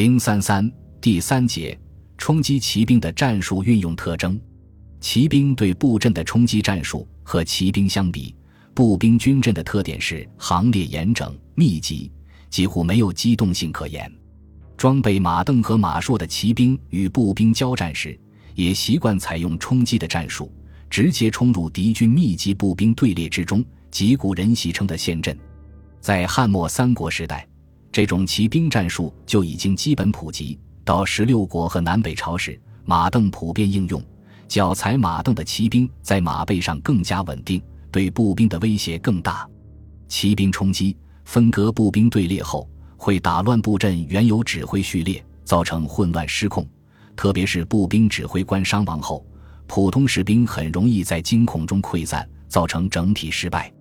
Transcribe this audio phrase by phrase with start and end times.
[0.00, 1.78] 零三三第三节
[2.16, 4.40] 冲击骑兵的战术运用特征。
[4.98, 8.34] 骑兵对布阵的冲击战术和骑兵相比，
[8.72, 12.10] 步兵军阵的特点是行列严整、密集，
[12.48, 14.10] 几乎没有机动性可言。
[14.74, 18.18] 装备马镫和马槊的骑兵与步兵交战时，
[18.54, 20.50] 也习惯采用冲击的战术，
[20.88, 25.38] 直接冲入敌军密集步兵队列之中，击鼓人戏称的陷阵。
[26.00, 27.46] 在汉末三国时代。
[27.92, 30.58] 这种骑兵战术就已经基本普及。
[30.84, 34.02] 到十六国和南北朝时，马镫普遍应用。
[34.48, 37.62] 脚踩马镫的骑兵在马背上更加稳定，
[37.92, 39.48] 对步兵的威胁更大。
[40.08, 46.66] 骑兵冲击分割步兵队列后，会打乱布阵原有指挥序列，造成混乱失控。
[47.14, 49.24] 特别是步兵指挥官伤亡后，
[49.68, 53.72] 普通士兵很容易在惊恐中溃散，造成整体失败。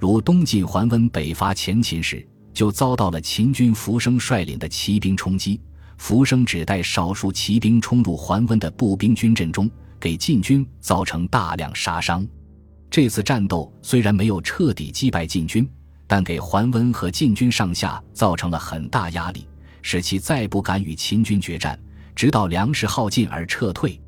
[0.00, 2.26] 如东晋桓温北伐前秦时。
[2.58, 5.60] 就遭到了秦军浮生率领的骑兵冲击。
[5.96, 12.26] 浮生只带少数骑兵冲入桓温的步兵军阵中，给晋军造成大量杀伤。
[12.90, 15.70] 这次战斗虽然没有彻底击败晋军，
[16.04, 19.46] 但给桓温和晋军上下造成了很大压力，
[19.80, 21.78] 使其再不敢与秦军决战，
[22.16, 24.00] 直到粮食耗尽而撤退。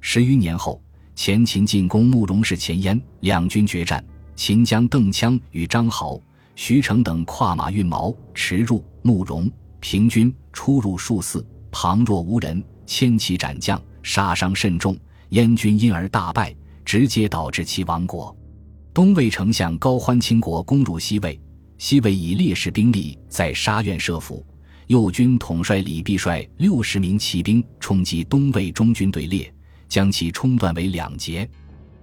[0.00, 0.82] 十余年后，
[1.14, 4.02] 前秦进攻慕容氏前燕，两军决战，
[4.36, 6.18] 秦将邓羌与张豪。
[6.54, 14.96] 徐成等跨马运矛驰入慕容，平均出入数次，旁若无人，千骑斩将，杀伤甚重。
[15.30, 18.36] 燕军因而大败，直接导致其亡国。
[18.92, 21.40] 东魏丞相高欢倾国攻入西魏，
[21.78, 24.44] 西魏以劣势兵力在沙苑设伏，
[24.88, 29.54] 右军统帅李弼率六十名骑兵冲击东魏中军队列，
[29.88, 31.48] 将其冲断为两截，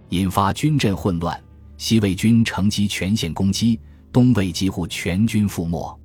[0.10, 1.38] 引发军阵混乱。
[1.78, 3.80] 西魏军乘机全线攻击。
[4.12, 6.00] 东魏几乎全军覆没，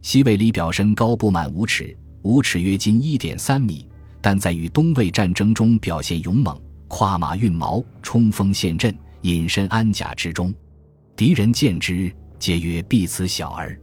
[0.00, 3.88] 西魏李表身高不满五尺，五尺约近一点三米，
[4.20, 10.52] 但在与东魏战争中表现勇猛，跨马运矛，冲锋陷阵，隐身安甲之中，
[11.14, 13.78] 敌人见之，皆曰必此小儿。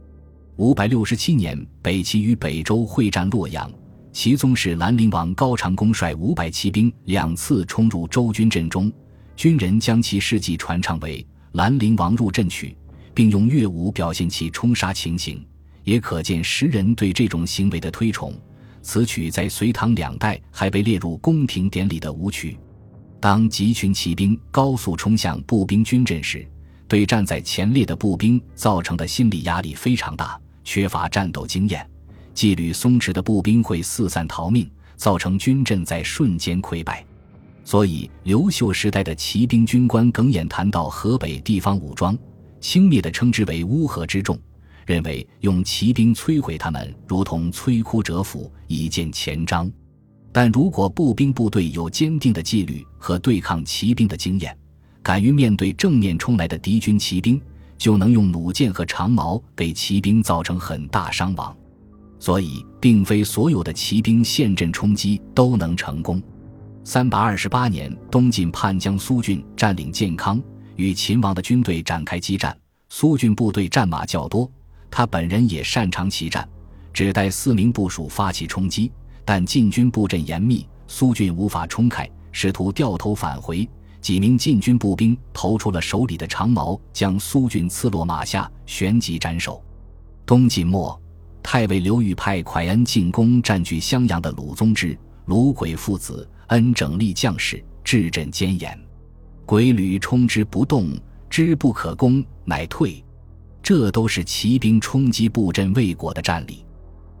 [0.56, 3.70] 五百六十七年，北齐与北周会战洛阳，
[4.12, 8.92] 齐宗室兰陵王高长恭率五百骑兵两次冲入周军阵中，
[9.36, 12.76] 军人将其事迹传唱为“兰陵王入阵曲”。
[13.14, 15.44] 并用乐舞表现其冲杀情形，
[15.84, 18.34] 也可见时人对这种行为的推崇。
[18.82, 22.56] 此曲在隋唐两代还被列入宫廷典礼的舞曲。
[23.20, 26.48] 当集群骑兵高速冲向步兵军阵时，
[26.88, 31.86] 对站在前列的步兵造成的心理压力非常大，缺乏战斗经验，
[32.32, 34.66] 纪律松弛的步兵会四散逃命，
[34.96, 37.04] 造成军阵在瞬间溃败。
[37.62, 42.16] 所以，刘秀时代的骑兵军官耿眼谈到河北地方武装。
[42.60, 44.38] 轻蔑地称之为乌合之众，
[44.86, 49.70] 认为用骑兵摧毁他们，如同摧枯折斧，以见前章。
[50.32, 54.56] 但如果步兵部队有坚定的纪律和对抗骑兵的经验，
[55.02, 57.40] 敢于面对正面冲来的敌军骑兵，
[57.78, 61.56] 就能用弩箭和长矛给骑兵造成很大伤亡。
[62.18, 66.22] 所以，并非所有的骑兵陷阵冲击都能成功。
[66.84, 70.40] 三百二十八年，东晋叛将苏峻占领建康。
[70.80, 72.56] 与秦王的军队展开激战，
[72.88, 74.50] 苏峻部队战马较多，
[74.90, 76.48] 他本人也擅长骑战，
[76.90, 78.90] 只带四名部属发起冲击，
[79.22, 83.68] 但晋军布阵严密，苏峻无法冲开，试图掉头返回。
[84.00, 89.62] 几名晋军步兵投出了手里的长矛，将苏峻刺落马下，旋即斩首。
[90.24, 90.98] 东晋末，
[91.42, 98.89] 太尉刘裕派蒯恩进攻占据襄阳的鲁宗之、鲁轨父子，恩整立将士，治阵坚严。
[99.50, 100.96] 鬼旅冲之不动，
[101.28, 103.04] 之不可攻，乃退。
[103.60, 106.64] 这都是骑兵冲击布阵未果的战例。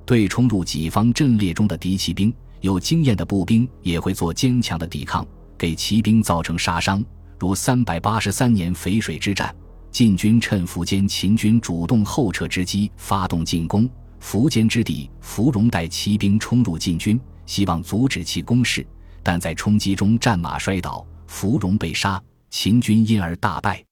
[0.06, 5.26] 对冲入己方阵列中的敌骑兵，有经验的步兵也会做坚强的抵抗，
[5.58, 7.04] 给骑兵造成杀伤。
[7.36, 9.52] 如三百八十三年淝水之战，
[9.90, 13.90] 晋军趁苻坚秦军主动后撤之机发动进攻，
[14.22, 18.86] 苻坚之弟苻融带骑兵冲入晋军，希望阻止其攻势，
[19.20, 21.04] 但在冲击中战马摔倒。
[21.30, 23.82] 芙蓉被杀，秦军因而大败。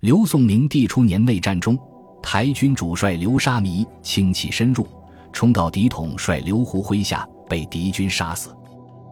[0.00, 1.78] 刘宋明帝初年内战中，
[2.22, 4.88] 台军主帅刘沙弥轻骑深入，
[5.30, 8.56] 冲到敌统帅刘胡麾下，被敌军杀死。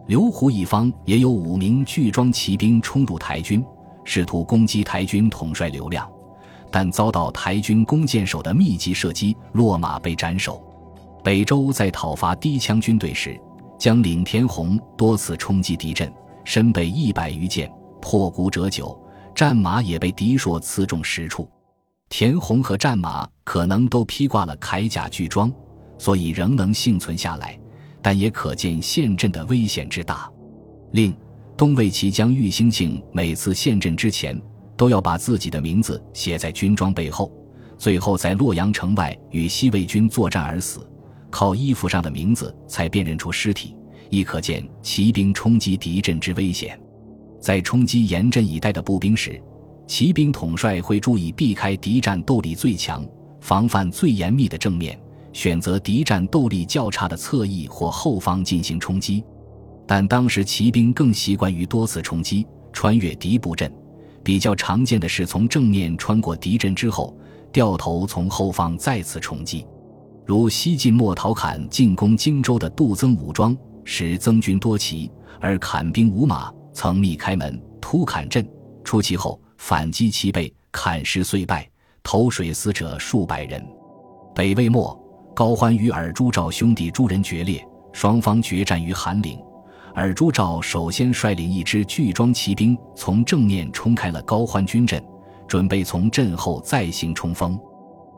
[0.07, 3.63] 刘胡一方也有五名巨装骑兵冲入台军，
[4.03, 6.09] 试图攻击台军统帅刘亮，
[6.71, 10.61] 但遭到台军弓箭手的密集射击，落马被斩首。
[11.23, 13.39] 北周在讨伐氐羌军队时，
[13.77, 16.11] 将领田弘多次冲击敌阵。
[16.47, 17.69] 身被一百余箭，
[18.01, 18.97] 破骨折九，
[19.35, 21.45] 战马也被敌硕刺中十处。
[22.07, 25.51] 田弘和战马可能都披挂了铠甲巨装，
[25.97, 27.59] 所以仍能幸存下来。
[28.01, 30.31] 但也可见陷阵的危险之大。
[30.91, 31.13] 另，
[31.57, 34.41] 东魏齐将玉兴庆每次陷阵之前，
[34.77, 37.29] 都要把自己的名字写在军装背后，
[37.77, 40.89] 最后在洛阳城外与西魏军作战而死，
[41.29, 43.75] 靠衣服上的名字才辨认出尸体，
[44.09, 46.79] 亦可见骑兵冲击敌阵之危险。
[47.39, 49.41] 在冲击严阵以待的步兵时，
[49.85, 53.05] 骑兵统帅会注意避开敌战斗力最强、
[53.39, 54.99] 防范最严密的正面，
[55.31, 59.23] 选择敌战斗力较差的侧翼或后方进行冲击。
[59.85, 63.71] 但当时骑兵更习惯于多次冲击，穿越敌布阵。
[64.23, 67.15] 比较常见的是从正面穿过敌阵之后，
[67.53, 69.65] 掉头从后方再次冲击。
[70.25, 73.55] 如西晋莫陶侃进攻荆州的杜曾武装，
[73.89, 76.51] 使曾军多骑，而砍兵无马。
[76.73, 78.45] 曾密开门突砍阵，
[78.83, 81.67] 出其后反击其背，砍石遂败，
[82.03, 83.65] 投水死者数百人。
[84.35, 84.95] 北魏末，
[85.33, 89.39] 高欢与尔朱兆兄弟诸人决裂，双方决战于韩岭。
[89.95, 95.01] 尔朱兆首先率领一支巨装骑兵从正面冲开了高欢军阵，
[95.47, 97.57] 准备从阵后再行冲锋。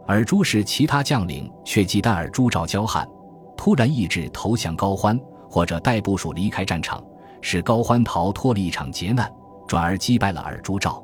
[0.08, 3.08] 尔朱使其他将领却忌惮尔朱兆骄悍，
[3.56, 5.18] 突然意志投降高欢，
[5.50, 7.04] 或者带部署离开战场。
[7.42, 9.32] 使高欢逃脱了一场劫难，
[9.66, 11.02] 转而击败了尔朱兆。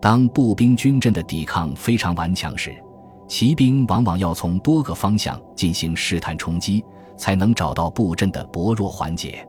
[0.00, 2.74] 当步兵军阵的抵抗非常顽强时，
[3.28, 6.82] 骑兵往往要从多个方向进行试探冲击，
[7.18, 9.46] 才能找到布阵的薄弱环节。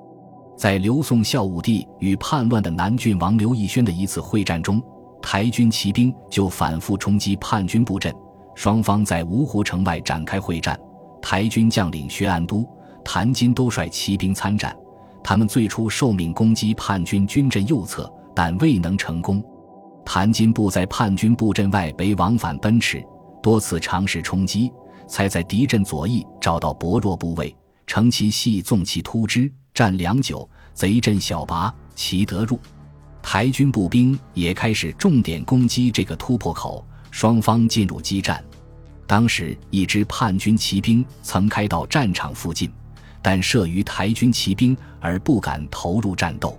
[0.57, 4.81] 在刘宋孝武帝与叛乱的南郡王刘义轩的一次会战中，
[5.22, 8.13] 台军骑兵就反复冲击叛军布阵，
[8.54, 10.78] 双方在芜湖城外展开会战。
[11.22, 12.68] 台军将领薛安都、
[13.07, 14.75] 谭金都率骑兵参战。
[15.24, 19.42] 他们最初受命攻击叛军军阵右侧，但未能成功。
[20.04, 23.01] 谭金部在叛军布阵外围往返奔驰，
[23.42, 24.69] 多次尝试冲击，
[25.07, 27.56] 才在敌阵左翼找到薄弱部位，
[27.86, 32.59] 乘其隙纵其突之，战良久，贼阵小拔，其得入。
[33.24, 38.44] 台军步兵也开始重点攻击这个突破口，双方进入激战。
[39.06, 42.69] 当时，一支叛军骑兵曾开到战场附近。
[43.28, 46.58] 但慑于台军骑兵而不敢投入战斗，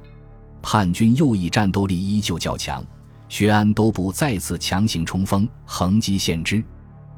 [0.60, 2.84] 叛军右翼战斗力依旧较强，
[3.30, 6.62] 薛安都部再次强行冲锋，横击陷之，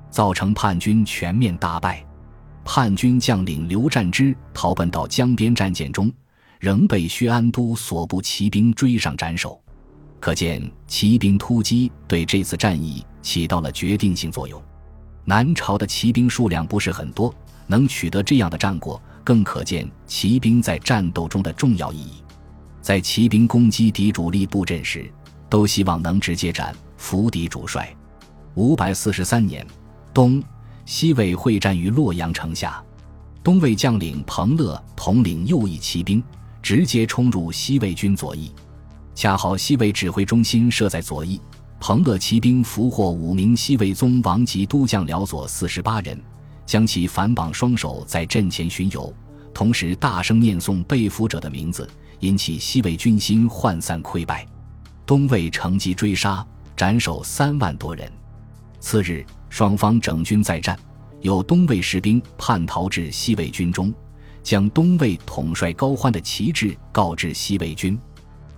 [0.08, 2.06] 造成叛军全面大败。
[2.64, 6.12] 叛军将领刘占之逃奔到江边战舰中，
[6.60, 9.60] 仍被薛安都所部骑兵追上斩首。
[10.20, 14.62] 可见骑兵突击对这次战役起到了决定性作用。
[15.24, 17.34] 南朝的骑兵数量不是很多，
[17.66, 19.02] 能取得这样的战果。
[19.30, 22.14] 更可见骑兵在战斗中的重要意义。
[22.82, 25.08] 在骑兵攻击敌主力布阵时，
[25.48, 27.96] 都希望能直接斩伏敌主帅。
[28.56, 29.64] 五百四十三年
[30.12, 30.42] 东，
[30.84, 32.82] 西魏会战于洛阳城下，
[33.40, 36.20] 东魏将领彭乐统领右翼骑兵，
[36.60, 38.50] 直接冲入西魏军左翼。
[39.14, 41.40] 恰好西魏指挥中心设在左翼，
[41.78, 46.20] 彭乐骑兵俘获五名西魏宗王级都将辽左四十八人。
[46.70, 49.12] 将其反绑双手在阵前巡游，
[49.52, 51.90] 同时大声念诵被俘者的名字，
[52.20, 54.46] 引起西魏军心涣散溃败。
[55.04, 56.46] 东魏乘机追杀，
[56.76, 58.08] 斩首三万多人。
[58.78, 60.78] 次日，双方整军再战，
[61.22, 63.92] 有东魏士兵叛逃至西魏军中，
[64.40, 67.98] 将东魏统帅高欢的旗帜告知西魏军。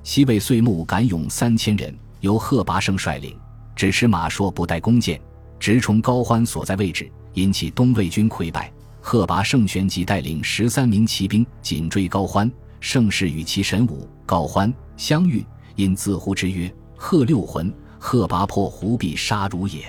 [0.02, 3.34] 西魏岁暮赶勇三千人，由贺拔胜率领，
[3.74, 5.18] 只持马槊，不带弓箭，
[5.58, 7.10] 直冲高欢所在位置。
[7.34, 12.50] 引起东魏军溃败，贺拔胜旋即带领十三名骑兵紧追高欢。
[12.80, 15.44] 盛世与其神武、高欢相遇，
[15.76, 19.82] 因自呼之曰：“贺六魂，贺拔破胡必杀汝也。”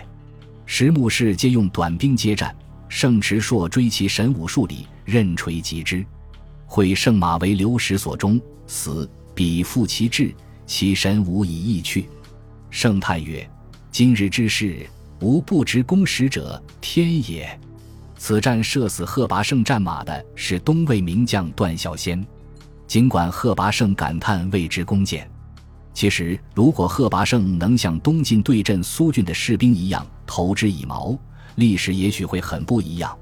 [0.65, 2.55] 石木氏皆用短兵接战，
[2.87, 6.05] 盛持硕追其神武数里，刃锤击之。
[6.67, 9.09] 毁圣马为流矢所中，死。
[9.35, 10.31] 彼复其志，
[10.67, 12.07] 其神武已易去。
[12.69, 13.49] 圣叹曰
[13.89, 14.85] ：“今日之事。”
[15.23, 17.57] 无不知攻使者，天也。
[18.17, 22.23] 此战射死贺拔胜战马的是东魏名将段孝先。
[22.87, 25.25] 尽管贺拔胜感叹未知弓箭，
[25.93, 31.17] 其实如果贺拔胜能像东晋对阵苏峻的士兵一样投之以矛，
[31.55, 33.17] 历史也许会很不一样。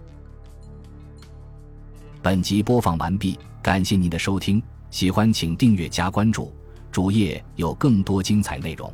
[2.20, 6.51] 本集播放完毕，感谢您的收听，喜欢请订阅加关注，
[6.91, 8.91] 主页有更多精彩内容。